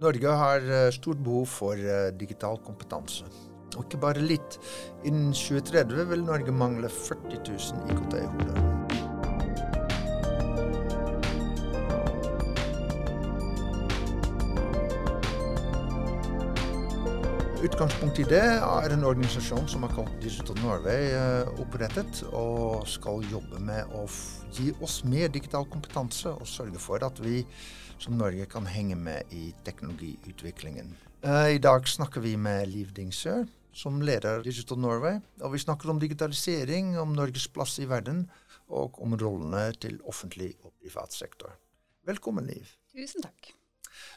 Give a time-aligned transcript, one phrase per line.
[0.00, 3.28] Norge har eh, stort behov for eh, digital kompetanse.
[3.76, 4.58] Og ikke bare litt.
[5.04, 8.69] Innen 2030 vil Norge mangle 40 000 IKT-hoder.
[17.60, 23.20] Utgangspunktet i det er en organisasjon som er kalt Digital Norway eh, opprettet, og skal
[23.28, 24.06] jobbe med å
[24.56, 27.42] gi oss mer digital kompetanse og sørge for at vi
[28.00, 30.94] som Norge kan henge med i teknologiutviklingen.
[31.20, 33.44] Eh, I dag snakker vi med Liv Dingsør,
[33.76, 35.20] som leder Digital Norway.
[35.44, 38.24] Og vi snakker om digitalisering, om Norges plass i verden,
[38.72, 41.60] og om rollene til offentlig og privat sektor.
[42.08, 42.72] Velkommen, Liv.
[42.96, 43.52] Tusen takk.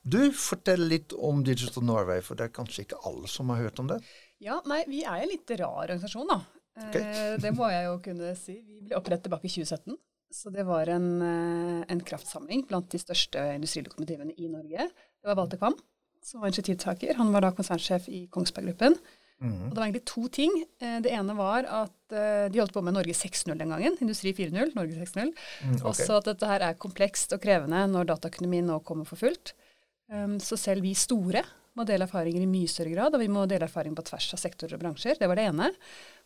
[0.04, 3.80] Du, fortell litt om Digital Norway, for det er kanskje ikke alle som har hørt
[3.84, 4.02] om det?
[4.44, 6.42] Ja, nei, vi er en litt rar organisasjon, da.
[6.74, 7.04] Okay.
[7.04, 8.58] Eh, det må jeg jo kunne si.
[8.66, 9.98] Vi ble opprettet tilbake i 2017.
[10.34, 14.88] Så det var en, eh, en kraftsamling blant de største industrilokomotivene i Norge.
[14.90, 15.78] Det var Walter Kvam
[16.24, 17.18] som var initiativtaker.
[17.20, 18.96] Han var da konsernsjef i Kongsberg Gruppen.
[19.44, 19.68] Mm.
[19.68, 20.54] Og det var egentlig to ting.
[20.80, 23.98] Eh, det ene var at de holdt på med Norge 6.0 den gangen.
[24.02, 25.34] Industri 4.0, Norge 6.0.
[25.66, 25.86] Mm, okay.
[25.90, 29.54] Også at dette her er komplekst og krevende når dataøkonomien nå kommer for fullt.
[30.12, 33.46] Um, så selv vi store må dele erfaringer i mye større grad, og vi må
[33.50, 35.18] dele erfaring på tvers av sektorer og bransjer.
[35.20, 35.72] Det var det ene.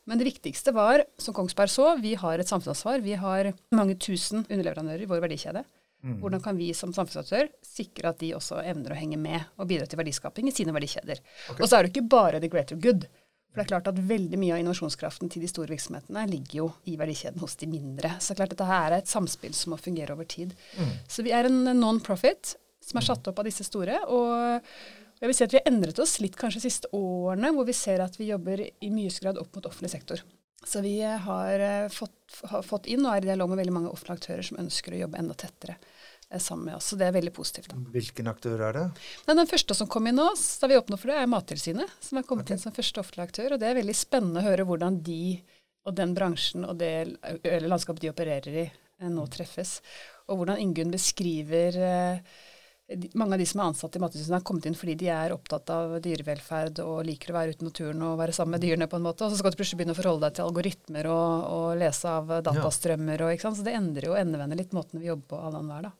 [0.08, 3.04] Men det viktigste var, som Kongsberg så, vi har et samfunnsansvar.
[3.04, 5.64] Vi har mange tusen underleverandører i vår verdikjede.
[6.04, 6.20] Mm.
[6.22, 9.88] Hvordan kan vi som samfunnsaktør sikre at de også evner å henge med og bidra
[9.90, 11.24] til verdiskaping i sine verdikjeder.
[11.50, 11.62] Okay.
[11.62, 13.08] Og så er det ikke bare the greater good.
[13.50, 16.68] For det er klart at veldig mye av innovasjonskraften til de store virksomhetene ligger jo
[16.86, 18.14] i verdikjeden hos de mindre.
[18.22, 20.54] Så det er klart dette her er et samspill som må fungere over tid.
[20.78, 20.94] Mm.
[21.10, 22.54] Så vi er en non-profit
[22.88, 24.00] som er satt opp av disse store.
[24.14, 24.62] Og
[25.18, 27.76] jeg vil si at vi har endret oss litt kanskje de siste årene, hvor vi
[27.76, 30.24] ser at vi jobber i mye grad opp mot offentlig sektor.
[30.68, 33.92] Så vi har eh, fått, har fått inn og er i dialog med veldig mange
[33.94, 36.90] offentlige aktører som ønsker å jobbe enda tettere eh, sammen med oss.
[36.92, 37.70] Så det er veldig positivt.
[37.72, 37.78] Da.
[37.94, 38.86] Hvilken aktør er det?
[39.30, 41.94] Den, den første som kom inn nå, da vi åpna for det, er Mattilsynet.
[42.04, 42.58] Som har kommet okay.
[42.58, 43.56] inn som første offentlige aktør.
[43.56, 45.22] Og det er veldig spennende å høre hvordan de
[45.88, 47.08] og den bransjen og det
[47.64, 49.78] landskapet de opererer i, eh, nå treffes.
[50.28, 52.38] Og hvordan Ingunn beskriver eh,
[53.20, 55.70] mange av de som er ansatt i Mattilsynet, har kommet inn fordi de er opptatt
[55.76, 59.00] av dyrevelferd og liker å være ute i naturen og være sammen med dyrene, på
[59.00, 59.26] en måte.
[59.26, 62.32] Og så skal du plutselig begynne å forholde deg til algoritmer og, og lese av
[62.48, 63.60] datastrømmer og ikke sant.
[63.60, 65.94] Så det endrer jo endevender litt måten vi jobber på annenhver, da.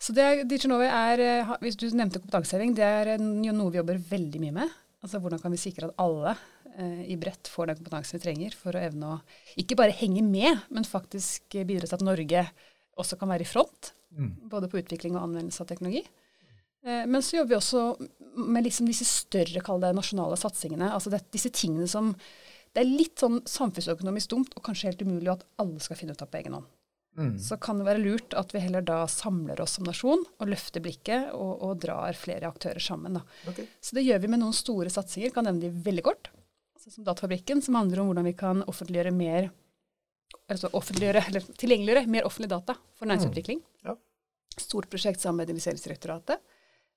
[0.00, 4.42] Så det Diginovi er, eh, hvis du nevnte kompetanseheving, det er noe vi jobber veldig
[4.42, 4.76] mye med.
[5.04, 6.32] Altså hvordan kan vi sikre at alle
[6.76, 9.20] eh, i bredt får den kompetansen vi trenger for å evne å
[9.60, 12.46] ikke bare henge med, men faktisk bidra til at Norge
[12.96, 13.92] også kan være i front.
[14.50, 16.04] Både på utvikling og anvendelse av teknologi.
[16.86, 17.84] Eh, men så jobber vi også
[18.46, 20.92] med liksom disse større det, nasjonale satsingene.
[20.92, 22.14] Altså det, disse tingene som
[22.76, 26.20] Det er litt sånn samfunnsøkonomisk dumt og kanskje helt umulig at alle skal finne ut
[26.20, 26.66] av på egen hånd.
[27.16, 27.38] Mm.
[27.40, 30.84] Så kan det være lurt at vi heller da samler oss som nasjon og løfter
[30.84, 33.16] blikket og, og drar flere aktører sammen.
[33.48, 33.64] Okay.
[33.80, 35.32] Så det gjør vi med noen store satsinger.
[35.32, 36.28] Kan nevne de veldig kort.
[36.76, 39.48] Altså som Datafabrikken, som handler om hvordan vi kan offentliggjøre mer
[40.52, 43.62] altså offentliggjøre, eller tilgjengeliggjøre mer offentlig data for næringsutvikling.
[43.64, 43.88] Mm.
[43.88, 43.96] Ja.
[44.60, 46.40] Stort prosjekt sammen med Investeringsdirektoratet.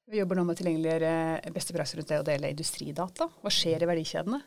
[0.10, 3.28] Vi jobber nå med å tilgjengeliggjøre beste praksis rundt det å dele industridata.
[3.44, 4.40] Hva skjer i verdikjedene?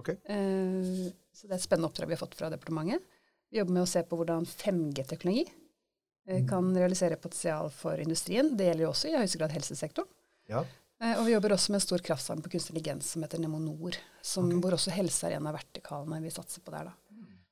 [0.00, 0.16] Okay.
[0.24, 3.02] Uh, så det er et spennende oppdrag vi har fått fra departementet.
[3.50, 6.46] Vi jobber med å se på hvordan 5G-teknologi uh, mm.
[6.48, 8.54] kan realisere potensial for industrien.
[8.56, 10.08] Det gjelder jo også i høyeste grad helsesektoren.
[10.48, 10.62] Ja.
[11.02, 13.98] Uh, og vi jobber også med en stor kraftsamling på kunstig intelligens som heter Nemonor,
[14.22, 14.62] som, okay.
[14.62, 16.88] hvor også helse er en av vertikalene vi satser på der.
[16.88, 16.96] da.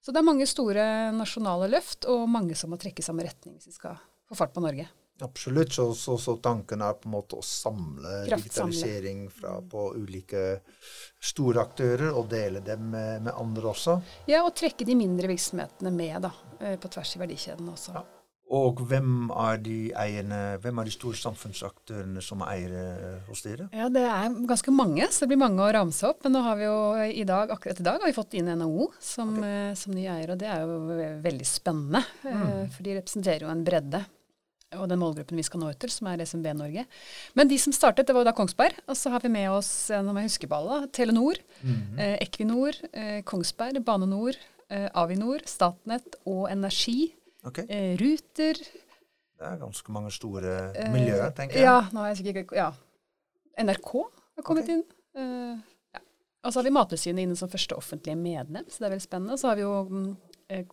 [0.01, 3.59] Så det er mange store nasjonale løft, og mange som må trekke i samme retning
[3.59, 3.99] hvis vi skal
[4.31, 4.87] få fart på Norge.
[5.21, 5.73] Absolutt.
[5.73, 10.61] Så, så, så, tanken er på en måte å samle digitalisering fra, på ulike
[11.19, 13.99] store aktører og dele dem med, med, andre også?
[14.31, 17.97] Ja, og trekke de mindre virksomhetene med da, eh, på tvers i verdikjeden også.
[17.99, 18.07] Ja.
[18.49, 22.85] Og hvem er de eierne, hvem er de store samfunnsaktørene som er eiere
[23.27, 23.67] hos dere?
[23.77, 26.23] Ja, Det er ganske mange, så det blir mange å ramse opp.
[26.25, 28.89] Men nå har vi jo i dag, akkurat i dag har vi fått inn NHO
[29.01, 29.57] som, okay.
[29.69, 30.79] Eh, som ny eier, og det er jo
[31.27, 32.01] veldig spennende.
[32.25, 32.71] Eh, mm.
[32.73, 34.01] For de representerer jo en bredde
[34.77, 36.85] og den målgruppen vi skal nå ut til, som er SMB Norge.
[37.39, 38.77] Men de som startet, det var jo da Kongsberg.
[38.89, 41.75] Og så har vi med oss, eh, nå må jeg huske på alle, Telenor, mm
[41.75, 42.01] -hmm.
[42.01, 44.35] eh, Equinor, eh, Kongsberg, Bane Nor,
[44.69, 47.15] eh, Avinor, Statnett og Energi.
[47.45, 47.65] Okay.
[47.69, 48.55] Eh, Ruter.
[49.39, 51.65] Det er ganske mange store eh, miljøer, tenker jeg.
[51.65, 52.73] Ja, nå har jeg sikkert, ja.
[53.59, 53.93] NRK
[54.37, 54.75] har kommet okay.
[54.75, 55.63] inn.
[55.95, 56.01] ja.
[56.45, 59.33] Og så har vi Mattilsynet inne som første offentlige medlem, så det er veldig spennende.
[59.33, 60.17] Og Så har vi jo mm,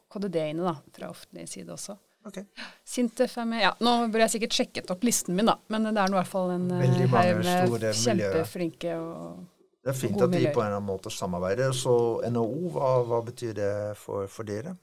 [0.09, 1.95] KDD inne da, fra offentlig side også.
[2.25, 2.45] Okay.
[2.83, 3.61] Sintef er med.
[3.61, 5.59] Ja, nå burde jeg sikkert sjekket opp listen min, da.
[5.69, 9.43] Men det er nå i hvert fall en haug med kjempeflinke og
[9.85, 11.69] Det er fint at de på en eller annen måte samarbeider.
[11.77, 11.93] Så
[12.33, 14.73] NHO, hva, hva betyr det for, for, dere?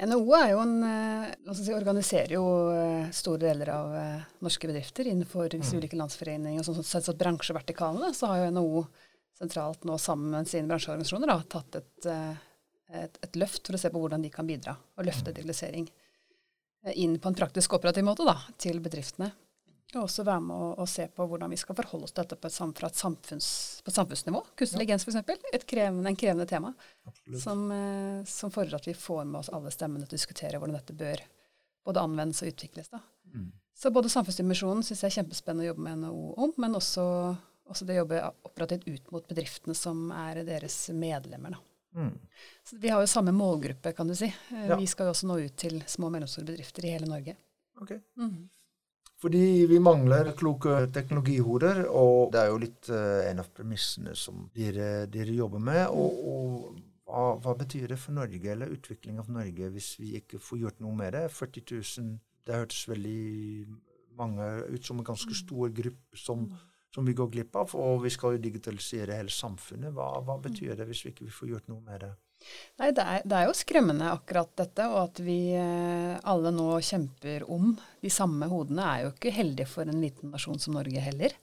[0.00, 5.12] NHO er jo en, eh, si, organiserer jo eh, store deler av eh, norske bedrifter
[5.12, 5.68] innenfor mm.
[5.76, 6.64] ulike landsforeninger.
[6.64, 8.86] og sånn sett så bransjevertikalene, så har jo NHO
[9.36, 12.08] sentralt nå sammen med sine bransjeorganisasjoner da, tatt et,
[12.96, 15.36] et, et, løft for å se på hvordan de kan bidra og løfte mm.
[15.36, 15.92] digitalisering
[16.94, 19.30] inn på en praktisk operativ måte da, til bedriftene.
[19.96, 22.36] Og også være med å, å, se på hvordan vi skal forholde oss til dette
[22.36, 23.48] på et, fra et samfunns,
[23.84, 24.42] på et samfunnsnivå.
[24.52, 25.22] Kunstig intelligens ja.
[25.24, 25.64] f.eks.
[25.68, 26.74] Krevende, en krevende tema
[27.40, 30.76] som, eh, som, fordrer at vi får med oss alle stemmene til å diskutere hvordan
[30.76, 31.22] dette bør
[31.88, 32.92] både anvendes og utvikles.
[32.92, 33.00] Da.
[33.32, 33.48] Mm.
[33.78, 37.06] Så både Samfunnsdimensjonen syns jeg er kjempespennende å jobbe med NHO om, men også,
[37.72, 38.20] også det å jobbe
[38.50, 41.56] operativt ut mot bedriftene som er deres medlemmer.
[41.56, 41.64] Da.
[41.96, 42.12] Mm.
[42.64, 44.28] Så vi har jo samme målgruppe, kan du si.
[44.52, 44.76] Eh, ja.
[44.76, 47.34] Vi skal jo også nå ut til små og mellomstore bedrifter i hele Norge.
[47.80, 47.94] Ok.
[48.20, 48.48] Mm.
[49.18, 54.44] Fordi vi mangler kloke teknologihoder, og det er jo litt uh, en av premissene som
[54.54, 55.88] dere, dere jobber med.
[55.90, 60.38] Og, og hva, hva, betyr det for Norge, eller utvikling av Norge, hvis vi ikke
[60.38, 61.24] får gjort noe med det?
[61.34, 62.12] 40 000,
[62.46, 63.18] det hørtes veldig
[64.18, 66.46] mange ut som en ganske stor gruppe som,
[66.98, 67.74] som vi går glipp av.
[67.78, 69.94] Og vi skal jo digitalisere hele samfunnet.
[69.94, 72.14] Hva, hva betyr det hvis vi ikke får gjort noe med det?
[72.78, 76.68] Nei, det er, det er, jo skremmende akkurat dette, og at vi eh, alle nå
[76.86, 77.72] kjemper om
[78.02, 81.34] de samme hodene er jo ikke heldig for en liten nasjon som Norge heller.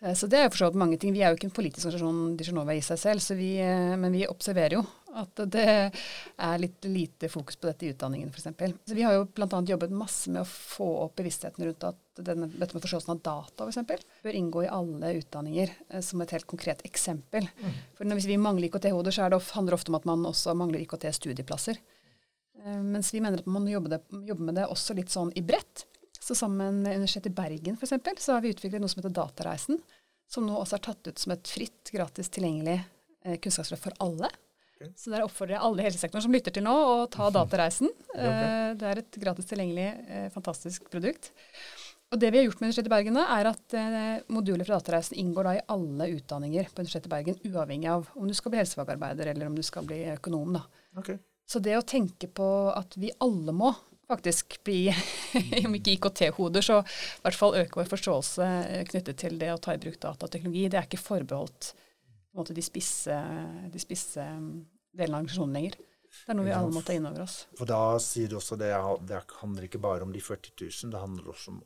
[0.00, 1.14] Eh, så det er jo for mange ting.
[1.16, 4.28] Vi er jo ikke en politisk organisasjon Disjonova i seg selv, vi, eh, men vi
[4.28, 4.84] observerer jo
[5.16, 8.48] at det er litt lite fokus på dette i utdanningen f.eks.
[8.92, 9.60] Vi har jo bl.a.
[9.66, 13.68] jobbet masse med å få opp bevisstheten rundt at denne, dette med forståelsen av data
[13.68, 14.06] f.eks.
[14.24, 17.48] bør inngå i alle utdanninger eh, som et helt konkret eksempel.
[17.60, 17.78] Mm.
[17.98, 20.82] For Hvis vi mangler IKT-hoder, så det, handler det ofte om at man også mangler
[20.84, 21.80] IKT-studieplasser.
[22.64, 25.44] Eh, mens vi mener at man må jobbe, jobbe, med det også litt sånn i
[25.46, 25.86] bredt.
[26.18, 29.14] Så sammen med Universitetet i Bergen for eksempel, så har vi utviklet noe som heter
[29.16, 29.80] Datareisen.
[30.28, 32.76] Som nå også er tatt ut som et fritt, gratis tilgjengelig
[33.24, 34.28] eh, kunnskapsløp for alle.
[34.98, 37.90] Så der oppfordrer jeg alle i helsesektoren som lytter til nå, å ta Datareisen.
[38.14, 38.78] Okay.
[38.78, 41.32] Det er et gratis tilgjengelig, eh, fantastisk produkt.
[42.08, 44.78] Og det vi har gjort med Universitetet i Bergen, da, er at eh, moduler fra
[44.78, 48.54] Datareisen inngår da i alle utdanninger på Universitetet i Bergen, uavhengig av om du skal
[48.54, 50.56] bli helsefagarbeider eller om du skal bli økonom.
[50.56, 50.64] Da.
[51.02, 51.20] Okay.
[51.48, 53.74] Så det å tenke på at vi alle må
[54.08, 54.86] faktisk bli,
[55.66, 58.48] om ikke IKT-hoder, så i hvert fall øke vår forståelse
[58.88, 60.64] knyttet til det å ta i bruk datateknologi.
[60.72, 61.74] Det er ikke forbeholdt
[62.38, 63.14] måte, de spisse,
[63.72, 64.50] de spisse um,
[64.94, 65.78] delene av organisasjonen lenger.
[66.08, 67.42] Det er noe vi alle må ta inn over oss.
[67.58, 68.70] For da sier du også det,
[69.08, 71.60] det handler ikke bare om de 40 000, det handler også om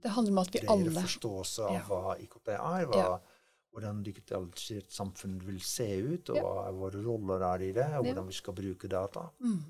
[0.00, 1.82] det handler om at vi alle forståelse av ja.
[1.88, 3.58] hva IKT er, hva, ja.
[3.74, 6.46] hvordan digitalisert samfunn vil se ut, og ja.
[6.46, 9.26] hva våre roller er i det, og hvordan vi skal bruke data.
[9.44, 9.60] Mm.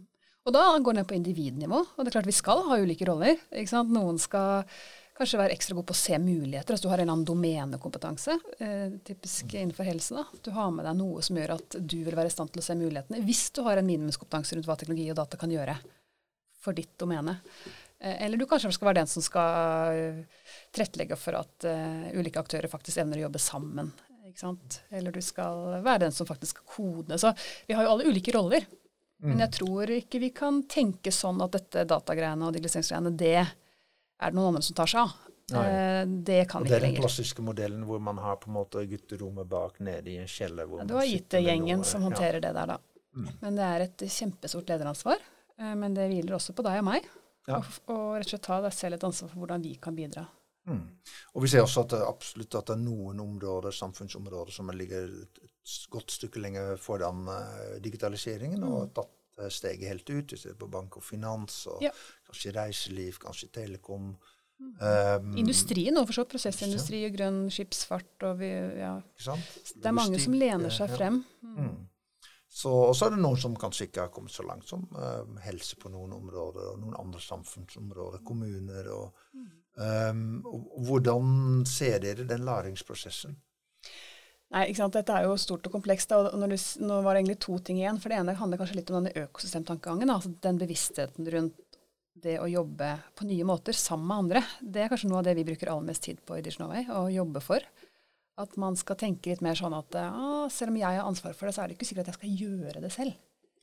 [0.49, 1.81] Og da går det ned på individnivå.
[1.85, 3.41] Og det er klart vi skal ha ulike roller.
[3.91, 4.65] Noen skal
[5.21, 6.73] Kanskje være ekstra god på å se muligheter.
[6.73, 10.15] Altså du har en eller annen domenekompetanse, eh, typisk innenfor helse.
[10.17, 10.25] da.
[10.41, 12.65] Du har med deg noe som gjør at du vil være i stand til å
[12.65, 15.77] se mulighetene, hvis du har en minimumskompetanse rundt hva teknologi og data kan gjøre
[16.65, 17.37] for ditt domene.
[18.01, 20.21] Eh, eller du kanskje skal være den som skal uh,
[20.73, 23.93] tilrettelegge for at eh, ulike aktører faktisk evner å jobbe sammen.
[24.25, 24.81] Ikke sant?
[24.89, 27.19] Eller du skal være den som faktisk skal kode.
[27.21, 27.35] Så
[27.69, 28.65] vi har jo alle ulike roller.
[29.21, 29.35] Mm.
[29.35, 33.43] Men jeg tror ikke vi kan tenke sånn at dette datagreiene og digitaliseringsgreiene, det
[34.21, 35.19] er det noen andre som tar seg av.
[35.51, 36.71] Eh, det kan vi ikke lenger.
[36.71, 40.19] Det er den klassiske modellen hvor man har på en måte gutterommet bak nede i
[40.23, 40.69] en kjeller.
[40.79, 42.47] Ja, du har IT-gjengen som håndterer ja.
[42.49, 42.79] det der, da.
[43.17, 43.31] Mm.
[43.41, 45.23] Men det er et kjempestort lederansvar.
[45.59, 47.09] Eh, men det hviler også på deg og meg.
[47.49, 47.59] Ja.
[47.59, 50.27] Og, rett og slett ta deg selv et ansvar for hvordan vi kan bidra.
[50.69, 50.83] Mm.
[51.35, 55.09] Og vi ser også at det absolutt at det er noen områder, samfunnsområder som ligger
[55.25, 55.41] et
[55.91, 58.61] godt stykke lenger foran uh, digitaliseringen.
[58.61, 58.75] Mm.
[58.77, 59.17] og tatt
[59.49, 60.33] steget helt ut.
[60.33, 61.93] Vi ser på bank og finans, og ja.
[62.27, 64.13] kanskje reiseliv, kanskje telekom.
[64.61, 64.75] Mm.
[64.77, 68.27] Um, Industrien og for så prosessindustri og grønn skipsfart.
[68.29, 68.51] Og vi,
[68.83, 68.99] ja.
[69.17, 71.23] Det er mange som lener seg frem.
[71.41, 71.57] Mm.
[71.65, 71.79] Mm.
[72.51, 75.37] Så, og så er det noen som kanskje ikke har kommet så langt som um,
[75.45, 78.89] helse på noen områder, og noen andre samfunnsområder, kommuner.
[78.91, 79.23] Og,
[79.79, 83.39] um, og, hvordan ser dere den læringsprosessen?
[84.51, 84.97] Nei, ikke sant?
[84.97, 86.13] Dette er jo stort og komplekst.
[86.17, 88.01] og du, Nå var det egentlig to ting igjen.
[88.03, 90.11] For Det ene handler kanskje litt om denne økosystemtankegangen.
[90.11, 91.59] Altså den bevisstheten rundt
[92.21, 94.43] det å jobbe på nye måter sammen med andre.
[94.61, 97.07] Det er kanskje noe av det vi bruker aller mest tid på i Disnoway, å
[97.13, 97.65] jobbe for.
[98.41, 101.49] At man skal tenke litt mer sånn at ah, selv om jeg har ansvar for
[101.49, 103.17] det, så er det ikke sikkert at jeg skal gjøre det selv.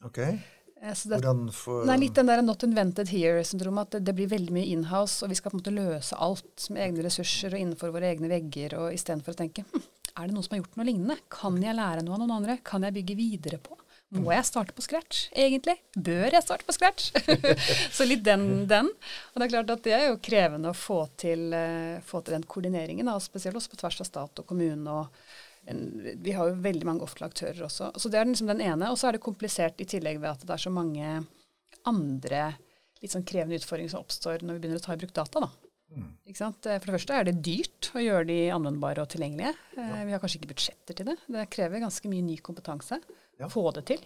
[0.06, 0.22] Ok.
[0.24, 1.20] Eh, det,
[1.58, 3.88] for, nei, litt den der not invented here-syndromet.
[3.88, 6.68] At det, det, blir veldig mye inhouse, og vi skal på en måte løse alt
[6.74, 10.36] med egne ressurser og innenfor våre egne vegger, og istedenfor å tenke hm, er det
[10.36, 11.18] noen som har gjort noe lignende?
[11.34, 12.58] Kan jeg lære noe av noen andre?
[12.66, 13.78] Kan jeg bygge videre på?
[14.16, 15.76] Må jeg starte på scratch, egentlig?
[15.92, 17.10] Bør jeg starte på scratch?
[17.98, 18.88] så litt den, den.
[18.88, 22.38] Og det er klart at det er jo krevende å få til, uh, få til
[22.38, 25.20] den koordineringen, da, spesielt også på tvers av stat og kommune og
[25.68, 25.82] en,
[26.24, 27.92] Vi har jo veldig mange offentlige aktører også.
[28.00, 28.88] Så det er liksom den ene.
[28.88, 31.10] Og så er det komplisert i tillegg ved at det er så mange
[31.88, 32.44] andre
[33.02, 35.44] litt sånn krevende utfordringer som oppstår når vi begynner å ta i bruk data.
[35.44, 35.52] da.
[35.92, 36.08] Mm.
[36.28, 39.54] For det første er det dyrt å gjøre de anvendbare og tilgjengelige.
[39.78, 40.04] Ja.
[40.08, 41.18] Vi har kanskje ikke budsjetter til det.
[41.32, 43.00] Det krever ganske mye ny kompetanse
[43.40, 43.50] ja.
[43.52, 44.04] få det til.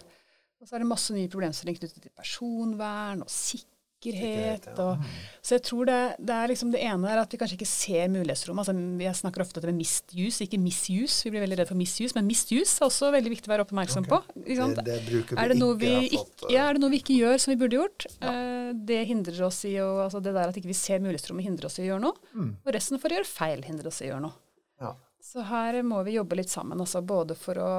[0.62, 4.72] Og så er det masse nye problemstillinger knyttet til personvern og sikkerhet Ja.
[4.82, 5.02] Og,
[5.46, 8.08] så jeg tror det, det, er liksom det ene er at vi kanskje ikke ser
[8.10, 8.66] mulighetsrommet.
[8.66, 11.22] Altså, vi snakker ofte om misuse, ikke misuse.
[11.28, 14.08] Vi blir veldig redd for misuse, men misuse er også veldig viktig å være oppmerksom
[14.08, 14.16] okay.
[14.16, 14.42] på.
[14.42, 16.50] Det, det, er det ikke fått, uh...
[16.50, 18.08] ja, er det noe vi ikke gjør som vi burde gjort?
[18.18, 18.34] Ja.
[18.74, 21.80] Det hindrer oss i å, altså det der at ikke vi ser mulighetsrommet, hindrer oss
[21.80, 22.32] i å gjøre noe.
[22.34, 22.52] Mm.
[22.64, 24.38] Og resten for å gjøre feil hindrer oss i å gjøre noe.
[24.82, 24.96] Ja.
[25.22, 27.72] Så her må vi jobbe litt sammen, altså både for å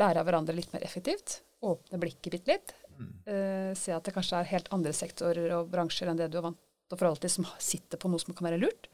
[0.00, 4.38] lære av hverandre litt mer effektivt, åpne blikket bitte litt, Uh, se at det kanskje
[4.40, 7.32] er helt andre sektorer og bransjer enn det du er vant til å forholde til,
[7.34, 8.88] som sitter på noe som kan være lurt.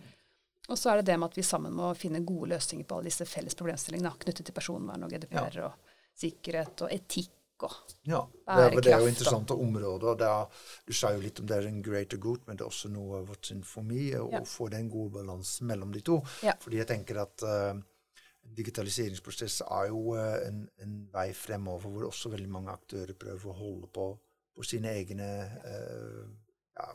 [0.71, 3.11] Og så er det det med at vi sammen må finne gode løsninger på alle
[3.11, 5.69] disse felles problemstillingene knyttet til personvern og GDPR ja.
[5.69, 7.31] og sikkerhet og etikk
[7.67, 10.25] og ja, det er, det er jo interessante områder.
[10.27, 12.91] Er, du sa jo litt om det er en greater good, men det er også
[12.93, 13.53] noe av vårt
[13.87, 14.43] me, å ja.
[14.49, 16.19] få den gode balansen mellom de to.
[16.43, 16.57] Ja.
[16.61, 17.79] Fordi jeg tenker at uh,
[18.59, 23.59] digitaliseringsprosess er jo uh, en, en, vei fremover hvor også veldig mange aktører prøver å
[23.61, 24.09] holde på,
[24.57, 25.31] på sine egne
[25.63, 26.25] uh,
[26.79, 26.89] ja,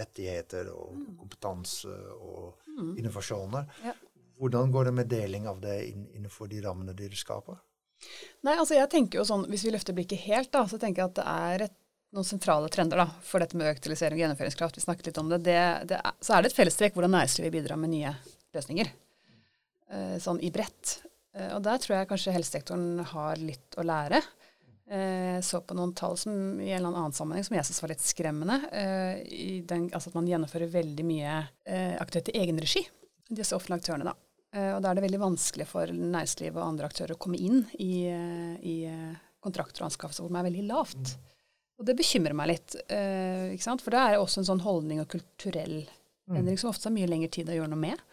[0.00, 1.12] rettigheter og mm.
[1.20, 2.96] kompetanse og mm.
[2.98, 3.70] innovasjoner.
[3.86, 3.94] Ja.
[4.34, 7.60] Hvordan går det med deling av det innenfor de rammene dere skaper?
[8.44, 11.12] Nei, altså jeg tenker jo sånn, Hvis vi løfter blikket helt, da, så tenker jeg
[11.12, 11.76] at det er et,
[12.14, 14.76] noen sentrale trender da, for dette med øktilisering og gjennomføringskraft.
[14.78, 15.40] Vi snakket litt om det.
[15.48, 18.12] det, det er, så er det et fellestrekk hvordan næringslivet bidrar med nye
[18.54, 18.92] løsninger.
[19.94, 21.00] Eh, sånn i bredt.
[21.34, 24.20] Eh, og der tror jeg kanskje helsesektoren har litt å lære.
[24.84, 27.94] Eh, så på noen tall som, i en eller annen sammenheng som jeg syns var
[27.94, 28.60] litt skremmende.
[29.68, 31.40] Den, altså at man gjennomfører veldig mye
[31.98, 32.84] aktivitet i egen regi,
[33.30, 34.12] disse offentlige aktørene.
[34.12, 34.23] da.
[34.54, 38.06] Og da er det veldig vanskelig for næringslivet og andre aktører å komme inn i,
[38.06, 38.74] i
[39.42, 41.16] kontrakter og anskaffelser hvor man er veldig lavt.
[41.80, 42.76] Og det bekymrer meg litt.
[42.86, 45.80] For det er også en sånn holdning og kulturell
[46.32, 48.04] endring som ofte har mye lengre tid å gjøre noe med.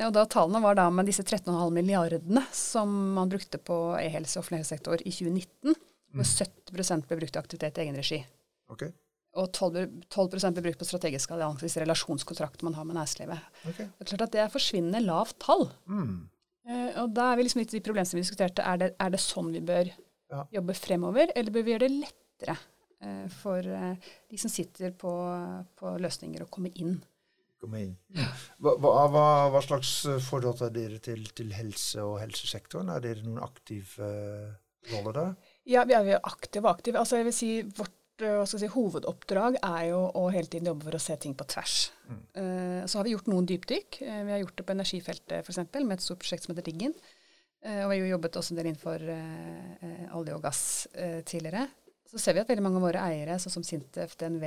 [0.00, 4.44] Og da Tallene var da med disse 13,5 milliardene som man brukte på e-helse og
[4.44, 5.76] offentlig helsesektor i 2019,
[6.16, 7.02] hvor 70 mm.
[7.08, 8.20] ble brukt til aktivitet i egen regi.
[8.72, 8.94] Okay.
[9.32, 13.46] Og 12, 12 blir brukt på strategiske allianser, disse relasjonskontrakter man har med næringslivet.
[13.70, 13.86] Okay.
[13.88, 15.70] Det er klart at det er forsvinnende lavt tall.
[15.88, 16.26] Mm.
[16.68, 18.66] Uh, og da er vi liksom litt i de problemene vi diskuterte.
[18.68, 20.42] Er det, er det sånn vi bør ja.
[20.58, 25.14] jobbe fremover, eller bør vi gjøre det lettere uh, for uh, de som sitter på,
[25.80, 27.00] på løsninger, å komme inn?
[27.62, 27.96] komme inn.
[28.58, 28.92] Hva, hva,
[29.54, 29.94] hva, slags
[30.26, 32.90] forhold har dere til, til, helse og helsesektoren?
[32.90, 33.94] Er dere noen aktiv
[34.90, 35.36] rolle der?
[35.70, 36.98] Ja, vi er aktive og aktive.
[36.98, 37.94] Altså, jeg vil si Vårt
[38.48, 41.76] si, hovedoppdrag er jo å hele tiden jobbe for å se ting på tvers.
[42.08, 42.22] Mm.
[42.36, 44.00] Uh, så har vi gjort noen dypdykk.
[44.02, 45.62] vi har gjort det på energifeltet f.eks.
[45.80, 46.94] med et stort prosjekt som heter Riggen.
[47.62, 49.04] og vi har jo jobbet også en del innenfor
[50.18, 50.62] olje og gass
[51.28, 51.68] tidligere.
[52.12, 54.44] Så ser vi at veldig mange av våre eiere, sånn som Sintef, DNV,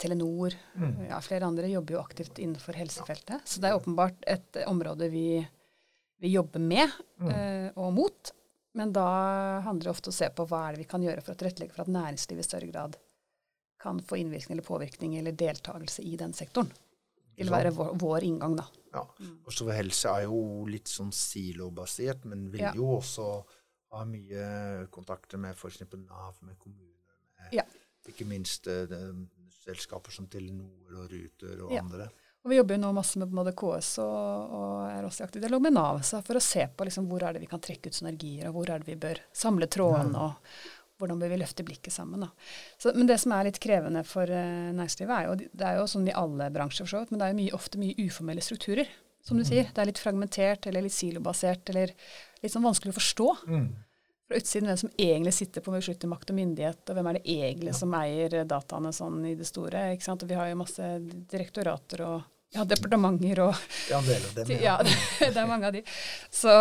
[0.00, 1.06] Telenor, mm.
[1.08, 3.46] ja, flere andre jobber jo aktivt innenfor helsefeltet.
[3.48, 5.40] Så det er åpenbart et område vi,
[6.20, 6.90] vi jobber med
[7.22, 7.78] mm.
[7.80, 8.32] og mot.
[8.78, 9.06] Men da
[9.66, 11.40] handler det ofte om å se på hva er det vi kan gjøre for å
[11.40, 12.98] tilrettelegge for at næringslivet i større grad
[13.80, 16.70] kan få innvirkning eller påvirkning eller deltakelse i den sektoren.
[17.34, 18.66] Det vil være vår, vår inngang, da.
[18.92, 19.02] Ja.
[19.48, 22.72] Også ved helse er jo litt sånn silobasert, men vil ja.
[22.76, 23.28] jo også
[23.94, 24.44] ha mye
[24.92, 25.80] kontakter med f.eks.
[25.96, 27.64] Nav, med kommuner, med ja.
[28.10, 28.92] ikke minst uh,
[29.64, 31.82] selskaper som Telenor og Ruter og ja.
[32.40, 35.42] Og Vi jobber jo nå masse med både KS og, og er også i aktiv
[35.44, 37.98] dialog med Nav for å se på liksom hvor er det vi kan trekke ut
[37.98, 40.30] synergier, og hvor er det vi bør samle tråden, ja.
[40.30, 42.24] og hvordan bør vi løfte blikket sammen.
[42.80, 45.86] Så, men det som er litt krevende for uh, næringslivet, er jo det er jo
[45.92, 48.44] sånn i alle bransjer, for så vidt, men det er jo mye, ofte mye uformelle
[48.44, 48.88] strukturer.
[49.20, 49.48] Som du mm.
[49.50, 49.66] sier.
[49.68, 51.90] Det er litt fragmentert eller litt silobasert eller
[52.40, 53.26] litt sånn vanskelig å forstå.
[53.52, 53.66] Mm
[54.30, 57.22] fra utsiden hvem som egentlig sitter på besluttende makt og myndighet, og hvem er det
[57.34, 57.78] egentlig ja.
[57.80, 59.88] som eier dataene sånn i det store.
[59.96, 60.22] ikke sant?
[60.22, 60.90] Og vi har jo masse
[61.32, 62.20] direktorater og
[62.54, 63.58] ja, departementer og
[63.90, 64.52] Ja, en del av dem.
[64.54, 64.94] Ja, ja
[65.34, 65.82] det, er mange av de.
[66.30, 66.54] Så,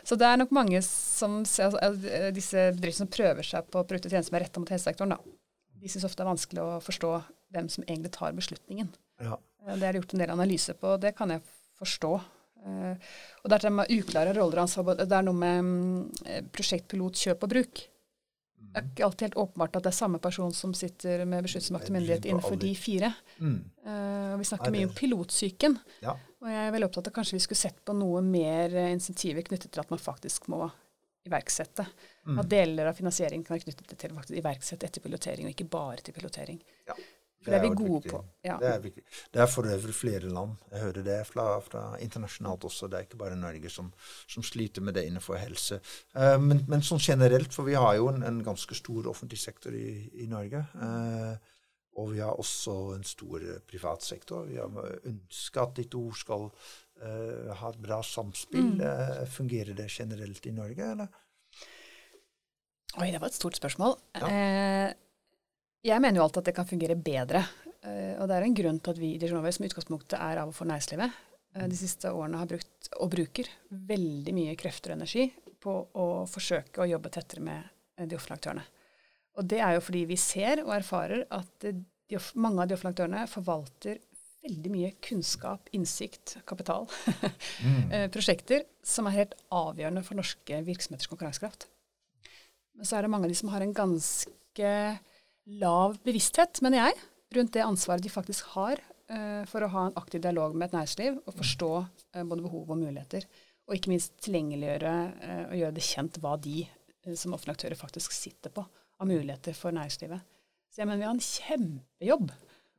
[0.00, 1.92] så, det er nok mange som altså,
[2.36, 5.36] disse bedriftene som prøver seg på å bruke tjenester som er retta mot helsesektoren, da.
[5.84, 7.12] De syns ofte det er vanskelig å forstå
[7.52, 8.88] hvem som egentlig tar beslutningen.
[9.20, 9.36] Ja.
[9.64, 11.44] Det er det gjort en del analyse på, og det kan jeg
[11.80, 12.14] forstå.
[12.64, 12.94] Uh,
[13.42, 14.94] og det er med uklare roller ansvar.
[14.96, 17.82] Det er noe med um, prosjektpilot, kjøp og bruk.
[18.64, 21.90] Det er ikke alltid helt åpenbart at det er samme person som sitter med beskyttelsesmakt
[21.90, 23.12] og myndighet innenfor de fire.
[23.38, 23.58] Mm.
[23.86, 25.76] Uh, vi snakker mye om pilotsyken.
[26.02, 26.16] Ja.
[26.42, 29.70] Og jeg er veldig opptatt av kanskje vi skulle sett på noe mer insentiver knyttet
[29.72, 30.66] til at man faktisk må
[31.24, 31.86] iverksette.
[32.26, 32.38] Mm.
[32.40, 36.04] At deler av finansieringen kan være knyttet til å iverksette etter pilotering, og ikke bare
[36.04, 36.58] til pilotering.
[36.88, 36.96] Ja.
[37.44, 38.20] For det, er vi gode på.
[38.44, 38.56] Ja.
[38.60, 39.02] Det er viktig.
[39.34, 40.54] Det er for øvrig flere land.
[40.72, 42.88] Jeg hører det fra, fra internasjonalt også.
[42.88, 43.90] Det er ikke bare Norge som,
[44.30, 45.80] som sliter med det innenfor helse.
[46.16, 49.76] Uh, men, men, sånn generelt, for vi har jo en, en ganske stor offentlig sektor
[49.76, 50.64] i, i Norge.
[50.80, 51.34] Uh,
[52.00, 54.48] og vi har også en stor privat sektor.
[54.48, 54.72] Vi har
[55.04, 58.72] ønsket at de to skal uh, ha et bra samspill.
[58.80, 59.28] Mm.
[59.30, 61.20] fungerer det generelt i Norge, eller?
[62.94, 63.98] Oi, det var et stort spørsmål.
[64.16, 64.92] Ja.
[65.84, 67.44] Jeg mener jo alltid at det kan fungere bedre.
[67.84, 70.52] Uh, og det er en grunn til at vi i Dijonova, som utgangspunktet er av
[70.52, 71.18] og for næringslivet,
[71.58, 75.26] uh, de siste årene har brukt, og bruker, veldig mye krefter og energi
[75.60, 78.64] på å forsøke å jobbe tettere med uh, de offentlige aktørene.
[79.34, 82.94] Og det er jo fordi vi ser og erfarer at de, mange av de offentlige
[82.94, 84.00] aktørene forvalter
[84.44, 86.84] veldig mye kunnskap, innsikt, kapital,
[87.64, 87.94] mm.
[88.14, 91.66] prosjekter som er helt avgjørende for norske virksomheters konkurransekraft.
[92.76, 94.70] Men så er det mange av de som har en ganske
[95.46, 97.00] lav bevissthet, mener jeg,
[97.36, 100.78] rundt det ansvaret de faktisk har uh, for å ha en aktiv dialog med et
[100.78, 103.26] næringsliv og forstå uh, både behov og muligheter.
[103.68, 106.64] Og ikke minst tilgjengeliggjøre uh, og gjøre det kjent hva de
[107.18, 110.22] som offentlige aktører faktisk sitter på av muligheter for næringslivet.
[110.72, 112.30] Så jeg mener vi har en kjempejobb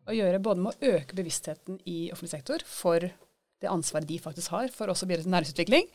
[0.06, 4.54] å gjøre både med å øke bevisstheten i offentlig sektor for det ansvaret de faktisk
[4.54, 5.88] har for også å bidra til næringsutvikling,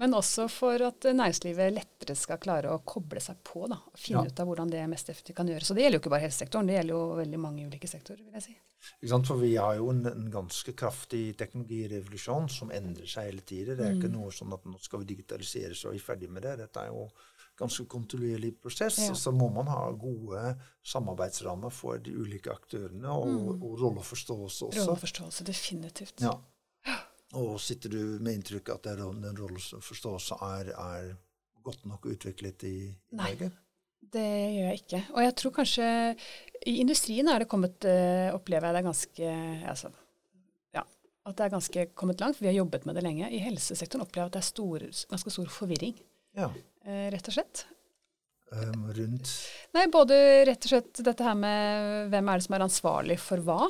[0.00, 4.24] men også for at næringslivet lettere skal klare å koble seg på da, og finne
[4.24, 4.32] ja.
[4.32, 5.70] ut av hvordan det mest effektivt kan gjøres.
[5.70, 8.22] Og det gjelder jo ikke bare helsesektoren, det gjelder jo veldig mange ulike sektorer.
[8.24, 8.56] vil jeg si.
[8.98, 13.44] Ikke sant, For vi har jo en, en ganske kraftig teknologirevolusjon som endrer seg hele
[13.46, 13.76] tiden.
[13.78, 14.00] Det er mm.
[14.00, 16.56] ikke noe sånn at nå skal vi digitalisere så er vi ferdig med det.
[16.64, 17.06] Dette er jo
[17.58, 18.98] ganske kontinuerlig prosess.
[19.06, 19.14] Ja.
[19.14, 20.56] Så må man ha gode
[20.88, 23.62] samarbeidsrammer for de ulike aktørene, og, mm.
[23.62, 24.86] og rolleforståelse også.
[24.88, 26.24] Rolleforståelse, definitivt.
[26.24, 26.34] Ja.
[27.40, 31.12] Og sitter du med inntrykk at den rolleforståelsen er, er
[31.64, 33.52] godt nok utviklet i, i Nei, Norge?
[34.12, 35.02] det gjør jeg ikke.
[35.14, 35.88] Og jeg tror kanskje
[36.68, 39.34] i industrien er det kommet, uh, opplever jeg det ganske
[39.72, 39.92] altså,
[40.76, 43.30] ja, at det er ganske kommet langt, for vi har jobbet med det lenge.
[43.30, 45.96] I helsesektoren opplever jeg at det er stor, ganske stor forvirring,
[46.38, 46.50] ja.
[46.50, 47.64] uh, rett og slett.
[48.52, 49.30] Um, rundt?
[49.72, 53.40] Nei, både rett og slett dette her med hvem er det som er ansvarlig for
[53.46, 53.62] hva.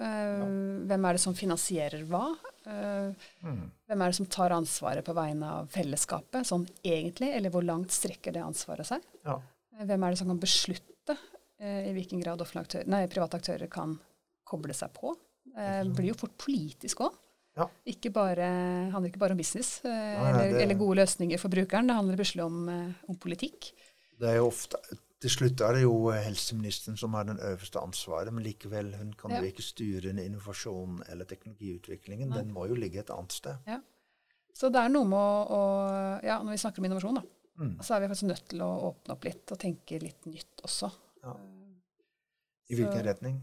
[0.00, 0.48] Uh, ja.
[0.88, 2.30] Hvem er det som finansierer hva?
[2.66, 3.10] Uh,
[3.42, 3.62] mm.
[3.90, 7.94] Hvem er det som tar ansvaret på vegne av fellesskapet, sånn egentlig, eller hvor langt
[7.94, 9.02] strekker det ansvaret seg?
[9.26, 9.38] Ja.
[9.74, 11.16] Uh, hvem er det som kan beslutte
[11.58, 13.96] eh, i hvilken grad aktører, nei, private aktører kan
[14.46, 15.14] koble seg på?
[15.52, 17.16] Det blir jo fort politisk òg.
[17.58, 17.66] Ja.
[17.90, 18.46] Ikke bare,
[18.94, 22.16] handler ikke bare om business ja, eller, det, eller, gode løsninger for brukeren, det handler
[22.16, 22.70] plutselig om,
[23.12, 23.68] om politikk.
[24.16, 24.80] Det er jo ofte
[25.22, 29.34] til slutt er det jo helseministeren som har den øverste ansvaret, men likevel hun kan
[29.34, 29.38] ja.
[29.42, 32.32] jo ikke styre innovasjonen eller teknologiutviklingen.
[32.32, 32.40] Nei.
[32.40, 33.70] Den må jo ligge et annet sted.
[33.70, 33.78] Ja.
[34.52, 35.62] Så det er noe med å, å
[36.26, 37.24] Ja, når vi snakker om innovasjon, da,
[37.62, 37.72] mm.
[37.86, 40.90] så er vi faktisk nødt til å åpne opp litt og tenke litt nytt også.
[41.22, 41.38] Ja.
[42.72, 43.40] I hvilken så, retning?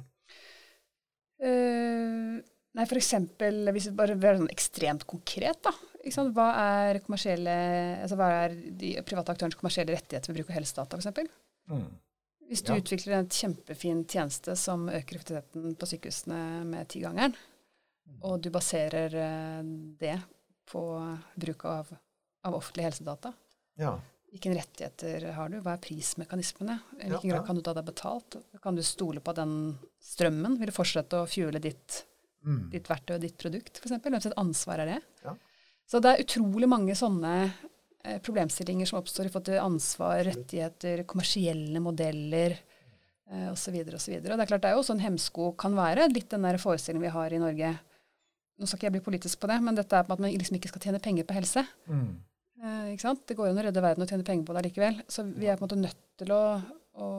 [1.39, 2.39] Uh,
[2.75, 5.73] nei, for eksempel, hvis vi bare er sånn ekstremt konkret, da.
[5.99, 11.39] Hva er, altså, hva er de private aktørens kommersielle rettigheter ved bruk av helsedata, f.eks.?
[11.69, 11.89] Mm.
[12.49, 12.79] Hvis du ja.
[12.81, 18.21] utvikler en kjempefin tjeneste som øker effektiviteten på sykehusene med tigangeren, mm.
[18.25, 19.67] og du baserer uh,
[20.01, 20.15] det
[20.69, 20.81] på
[21.37, 21.91] bruk av,
[22.45, 23.33] av offentlige helsedata,
[23.81, 23.93] ja.
[24.31, 25.59] hvilke rettigheter har du?
[25.61, 26.79] Hva er prismekanismene?
[26.97, 28.39] I hvilken ja, grad kan du ta deg betalt?
[28.63, 29.55] Kan du stole på den
[30.01, 32.03] strømmen vil du fortsette å fuele ditt,
[32.45, 32.63] mm.
[32.73, 33.99] ditt verktøy og ditt produkt, f.eks.?
[34.01, 35.01] Hvem sitt ansvar er det?
[35.89, 37.78] Så det er utrolig mange sånne Eh,
[38.23, 43.75] problemstillinger som oppstår i forhold til ansvar, rettigheter, kommersielle modeller eh, osv.
[43.75, 47.07] Og Det er klart det er jo sånn hemsko kan være, litt den der forestillingen
[47.07, 47.73] vi har i Norge.
[48.59, 50.57] Nå skal ikke jeg bli politisk på det, men dette er på at man liksom
[50.59, 51.63] ikke skal tjene penger på helse.
[51.87, 52.09] Mm.
[52.59, 53.23] Eh, ikke sant?
[53.27, 55.01] Det går jo an å redde verden og tjene penger på det likevel.
[55.11, 56.43] Så vi er på en måte nødt til å,
[56.99, 57.09] å,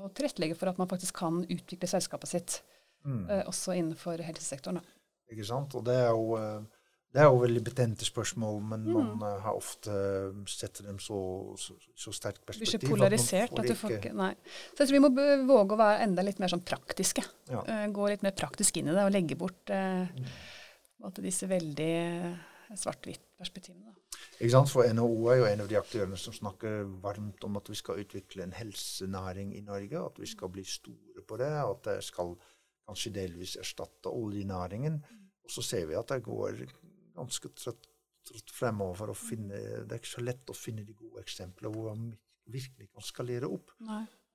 [0.00, 2.60] å tilrettelegge for at man faktisk kan utvikle selskapet sitt,
[3.04, 3.24] mm.
[3.26, 4.80] eh, også innenfor helsesektoren.
[4.80, 4.96] Da.
[5.34, 5.76] Ikke sant.
[5.76, 6.79] Og det er jo eh,
[7.10, 8.92] det er jo veldig betente spørsmål, men mm.
[8.94, 11.18] man uh, har ofte uh, sett dem så,
[11.58, 12.78] så, så sterkt perspektiv.
[12.78, 14.30] Blir ikke polarisert at, at ikke Nei.
[14.76, 15.10] Så jeg tror vi må
[15.48, 17.24] våge å være enda litt mer sånn praktiske.
[17.50, 17.64] Ja.
[17.66, 20.28] Uh, gå litt mer praktisk inn i det og legge bort mm.
[21.18, 21.94] disse veldig
[22.78, 23.96] svart-hvitt-perspektivene.
[24.38, 24.70] Ikke sant?
[24.70, 28.04] For NHO er jo en av de aktørene som snakker varmt om at vi skal
[28.04, 32.36] utvikle en helsenæring i Norge, at vi skal bli store på det, at det skal
[32.86, 35.02] kanskje delvis erstatte oljenæringen.
[35.02, 35.26] Mm.
[35.42, 36.62] Og så ser vi at det går
[37.16, 37.88] ganske trøtt,
[38.28, 41.90] trøtt fremover å finne Det er ikke så lett å finne de gode eksemplene hvor
[41.94, 42.10] man
[42.50, 43.72] virkelig kan skalere opp.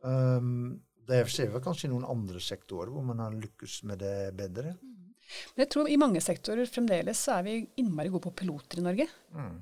[0.06, 4.18] Um, det ser vi kanskje i noen andre sektorer hvor man har lykkes med det
[4.38, 4.74] bedre.
[4.82, 5.14] Mm.
[5.54, 8.86] Men jeg tror i mange sektorer fremdeles så er vi innmari gode på piloter i
[8.86, 9.08] Norge.
[9.34, 9.56] Mm.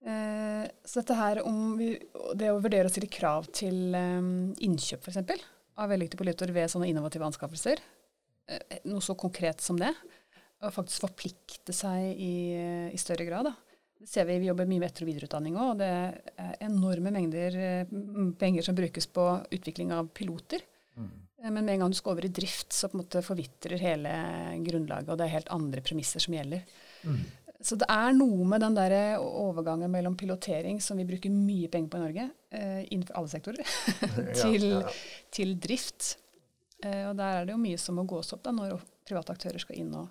[0.00, 1.92] Eh, så dette her om vi,
[2.40, 5.44] det å vurdere å stille krav til um, innkjøp f.eks.
[5.76, 7.82] av vellykkede piloter ved sånne innovative anskaffelser,
[8.48, 9.92] eh, noe så konkret som det.
[10.60, 12.34] Og faktisk forplikte seg i,
[12.92, 13.48] i større grad.
[13.48, 13.80] Da.
[14.00, 17.12] Det ser vi, vi jobber mye med etter- og videreutdanning òg, og det er enorme
[17.12, 17.90] mengder eh,
[18.40, 20.64] penger som brukes på utvikling av piloter.
[20.96, 21.10] Mm.
[21.40, 24.12] Men med en gang du skal over i drift, så på en måte forvitrer hele
[24.64, 26.64] grunnlaget, og det er helt andre premisser som gjelder.
[27.04, 27.20] Mm.
[27.60, 31.92] Så det er noe med den der overgangen mellom pilotering, som vi bruker mye penger
[31.92, 33.74] på i Norge, eh, innenfor alle sektorer,
[34.40, 34.94] til, ja, ja.
[35.32, 36.14] til, drift.
[36.80, 39.60] Eh, og der er det jo mye som må gås opp da, når private aktører
[39.60, 40.08] skal inn og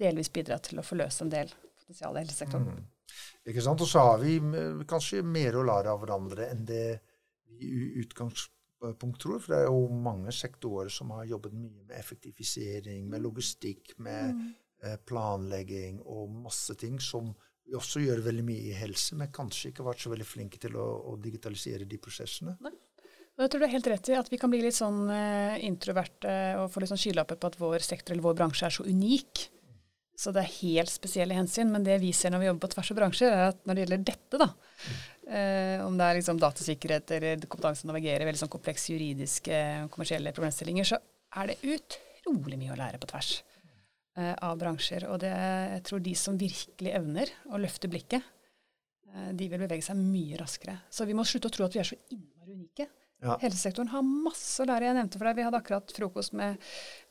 [0.00, 2.80] delvis bidra til å forløse en del potensial i helsesektoren.
[2.80, 3.18] Mm.
[3.50, 3.82] Ikke sant?
[3.82, 4.38] Og så har vi
[4.88, 6.86] kanskje mer å lære av hverandre enn det
[7.50, 9.40] vi i utgangspunkt tror.
[9.42, 14.34] For det er jo mange sektorer som har jobbet mye med effektivisering, med logistikk, med
[14.34, 17.34] mm Eh, planlegging og masse ting som
[17.68, 20.78] vi også gjør veldig mye i helse, men kanskje ikke vært så veldig flinke til
[20.80, 22.54] å, å digitalisere de prosessene.
[22.64, 22.72] Nei.
[23.36, 25.60] Og jeg tror du er helt rett i at vi kan bli litt sånn uh,
[25.64, 26.32] introverte
[26.62, 29.44] og få litt sånn skylapper på at vår sektor eller vår bransje er så unik.
[30.20, 31.70] Så det er helt spesielle hensyn.
[31.72, 33.84] Men det vi ser når vi jobber på tvers av bransjer, er at når det
[33.86, 34.50] gjelder dette, da,
[35.26, 39.62] eh, om det er liksom datasikkerhet eller kompetanse å navigere veldig sånn komplekse juridiske,
[39.94, 41.00] kommersielle problemstillinger, så
[41.40, 43.38] er det utrolig mye å lære på tvers.
[44.18, 45.06] Eh, av bransjer.
[45.08, 48.24] Og det, jeg tror de som virkelig evner å løfte blikket,
[49.14, 50.80] eh, de vil bevege seg mye raskere.
[50.90, 52.88] Så vi må slutte å tro at vi er så innmari unike.
[53.20, 53.36] Ja.
[53.42, 54.88] Helsesektoren har masse å lære.
[54.88, 56.56] Jeg nevnte for deg, Vi hadde akkurat frokost med,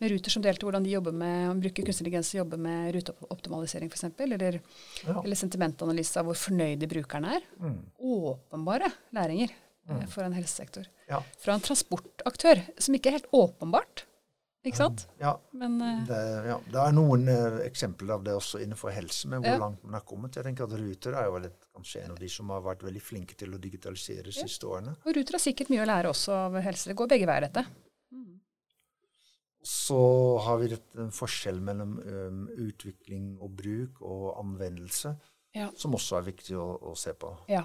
[0.02, 2.91] med Ruter som delte hvordan de jobber med, bruker kunstig intelligens til å jobbe med
[2.98, 4.08] ruteoptimalisering f.eks.
[4.26, 4.60] Eller,
[5.06, 5.15] ja.
[5.22, 7.45] eller sentimentanalyse av hvor fornøyde brukerne er.
[7.62, 7.80] Mm.
[8.17, 10.06] Åpenbare læringer mm.
[10.10, 10.89] for en helsesektor.
[11.12, 11.22] Ja.
[11.41, 14.08] Fra en transportaktør, som ikke er helt åpenbart
[14.67, 15.06] ikke sant?
[15.22, 15.34] Ja.
[15.56, 16.19] Men, uh, det,
[16.50, 16.58] ja.
[16.67, 19.60] det, er noen uh, eksempler av det også innenfor helse, men hvor ja.
[19.62, 20.36] langt man har kommet.
[20.36, 23.04] Jeg tenker at Ruter er jo litt, kanskje en av de som har vært veldig
[23.04, 24.98] flinke til å digitalisere de siste årene.
[25.06, 26.91] Og Ruter har sikkert mye å lære også av helse.
[26.91, 27.63] Det går begge veier, dette.
[28.12, 28.36] Mm.
[29.69, 30.02] Så
[30.43, 35.15] har vi en forskjell mellom um, utvikling og bruk og anvendelse,
[35.80, 37.32] som også er viktig å, å se på.
[37.52, 37.63] Ja.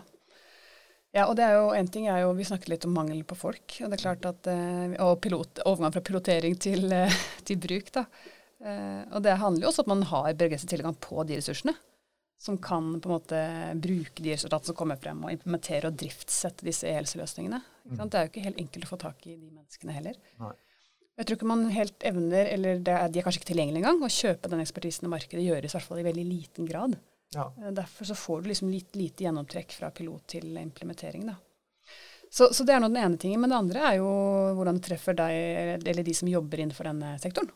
[1.14, 3.36] Ja, og det er jo en ting er jo, Vi snakket litt om mangel på
[3.38, 3.76] folk.
[3.80, 7.92] Og det er klart at, eh, og pilot, overgang fra pilotering til, eh, til bruk.
[7.94, 8.06] da.
[8.64, 11.76] Eh, og det handler jo også om at man har begrenset tilgang på de ressursene.
[12.44, 13.38] Som kan på en måte
[13.80, 17.62] bruke de resultatene som kommer frem, og implementere og driftssette disse e-helseløsningene.
[17.86, 18.02] Mm.
[18.02, 20.18] Det er jo ikke helt enkelt å få tak i de menneskene heller.
[20.42, 20.52] Nei.
[21.14, 24.10] Jeg tror ikke man helt evner, eller er, de er kanskje ikke tilgjengelige engang, å
[24.10, 26.98] kjøpe den ekspertisen i markedet gjøres i hvert fall i veldig liten grad.
[27.34, 27.48] Ja.
[27.62, 31.26] Eh, derfor så får du liksom litt lite gjennomtrekk fra pilot til implementering.
[31.32, 31.36] da.
[32.30, 33.42] Så, så, det er nå den ene tingen.
[33.42, 34.08] Men det andre er jo
[34.58, 37.52] hvordan det treffer deg eller de som jobber innenfor denne sektoren.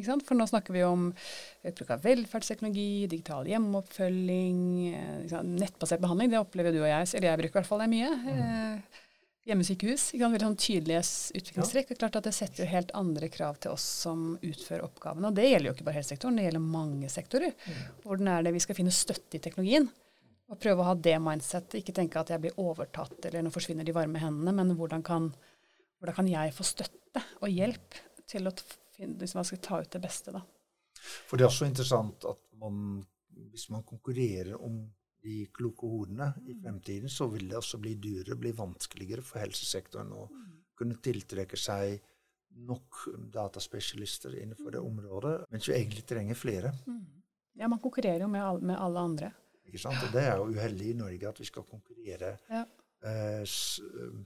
[0.00, 1.10] For nå snakker vi om
[1.76, 4.62] bruk av velferdsteknologi, digital hjemmeoppfølging,
[4.96, 6.32] eh, nettbasert behandling.
[6.32, 8.10] Det opplever du og jeg, eller jeg bruker i hvert fall det mye.
[8.24, 8.82] Mm.
[9.50, 10.04] Eh, hjemmesykehus.
[10.14, 10.34] Ikke sant?
[10.34, 11.00] Veldig sånn tydelige
[11.40, 11.88] utviklingstrekk.
[11.88, 15.30] Det er klart at det setter jo helt andre krav til oss som utfører oppgavene.
[15.30, 17.56] Og det gjelder jo ikke bare helsesektoren, det gjelder mange sektorer.
[17.66, 17.80] Mm.
[18.04, 19.88] Hvordan er det vi skal finne støtte i teknologien?
[20.50, 21.80] Og prøve å ha det mindsettet.
[21.80, 25.30] Ikke tenke at jeg blir overtatt eller nå forsvinner de varme hendene, men hvordan kan,
[25.98, 28.54] hvordan kan jeg få støtte og hjelp til å
[28.94, 30.42] finne, man skal ta ut det beste, da.
[31.00, 33.00] For det er også interessant at man,
[33.50, 34.82] hvis man konkurrerer om
[35.22, 36.62] de kloke hodene i mm.
[36.62, 40.46] fremtiden, så vil det også bli dyrere, bli vanskeligere for helsesektoren å mm.
[40.78, 41.98] kunne tiltrekke seg
[42.66, 44.88] nok dataspesialister innenfor det mm.
[44.88, 46.72] området, mens vi egentlig trenger flere.
[47.60, 49.30] Ja, man konkurrerer jo med, alle, med alle andre.
[49.68, 50.00] Ikke sant?
[50.02, 52.64] Og det er jo uheldig i Norge at vi skal konkurrere ja.
[53.06, 53.44] eh,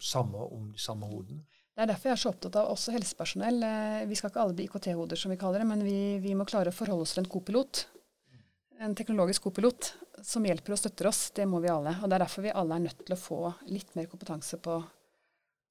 [0.00, 1.44] samme om de samme hodene.
[1.74, 3.58] Det er derfor jeg er så opptatt av også helsepersonell.
[3.66, 6.46] Eh, vi skal ikke alle bli IKT-hoder, som vi kaller det, men vi, vi må
[6.48, 7.84] klare å forholde oss til en kopilot.
[8.84, 11.94] En teknologisk kopilot som hjelper og støtter oss, det må vi alle.
[12.02, 13.38] Og Det er derfor vi alle er nødt til å få
[13.72, 14.74] litt mer kompetanse på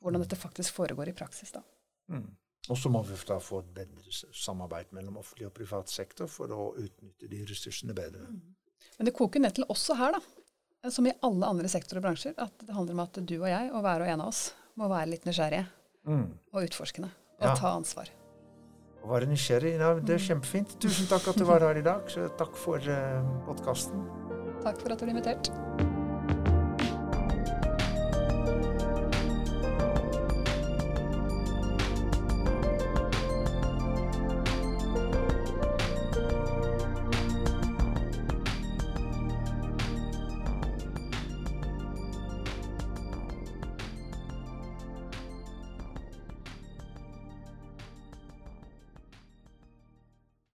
[0.04, 1.52] hvordan dette faktisk foregår i praksis.
[1.54, 1.62] da.
[2.10, 2.32] Mm.
[2.72, 6.52] Og så må vi da få et bedre samarbeid mellom offentlig og privat sektor for
[6.56, 8.24] å utnytte de ressursene bedre.
[8.24, 8.56] Mm.
[8.98, 12.36] Men det koker ned til også her, da, som i alle andre sektorer og bransjer,
[12.38, 14.44] at det handler om at du og jeg, og hver og en av oss,
[14.80, 15.68] må være litt nysgjerrige
[16.10, 16.28] mm.
[16.56, 17.14] og utforskende.
[17.44, 17.56] Og ja.
[17.60, 18.10] ta ansvar.
[19.04, 19.74] Å være nysgjerrig.
[19.82, 20.78] Ja, det er kjempefint.
[20.84, 22.08] Tusen takk at du var her i dag.
[22.12, 24.06] Så takk for eh, podkasten.
[24.64, 25.52] Takk for at du ble invitert.